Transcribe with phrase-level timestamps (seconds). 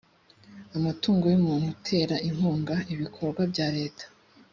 [0.77, 4.05] umutungo w umuntu utera inkunga ibikorwa bya leta